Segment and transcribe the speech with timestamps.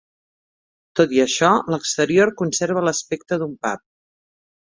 [0.99, 3.87] Tot i això, l'exterior conserva l'aspecte d'un pub.